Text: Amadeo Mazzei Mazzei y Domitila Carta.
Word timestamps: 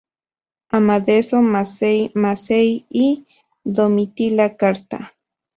Amadeo 0.77 1.37
Mazzei 1.53 2.09
Mazzei 2.21 2.87
y 2.89 3.23
Domitila 3.63 4.57
Carta. 4.57 5.13